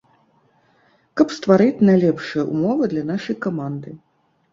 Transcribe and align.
Каб 1.19 1.27
стварыць 1.37 1.83
найлепшыя 1.89 2.43
умовы 2.53 2.89
для 2.95 3.03
нашай 3.11 3.35
каманды. 3.47 3.95